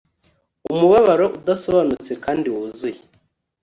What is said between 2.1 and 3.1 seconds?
kandi wuzuye